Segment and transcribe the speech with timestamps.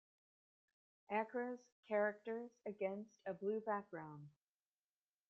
[1.11, 4.29] Acres characters, against a blue background.